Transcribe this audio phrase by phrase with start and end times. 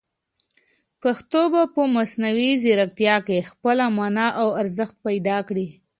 [1.01, 5.67] پښتو به په مصنوعي ځیرکتیا کې خپله مانا او ارزښت پیدا کړي.